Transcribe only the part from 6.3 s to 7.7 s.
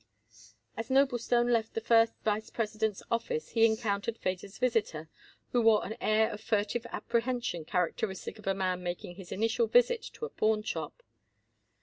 of furtive apprehension